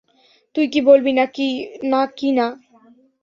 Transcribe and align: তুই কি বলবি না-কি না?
তুই 0.55 0.65
কি 0.73 0.79
বলবি 0.81 1.11
না-কি 1.15 1.47
না? 2.33 2.47